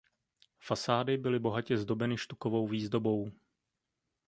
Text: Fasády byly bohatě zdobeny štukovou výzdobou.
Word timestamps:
Fasády 0.59 1.17
byly 1.17 1.39
bohatě 1.39 1.77
zdobeny 1.77 2.17
štukovou 2.17 2.67
výzdobou. 2.67 3.31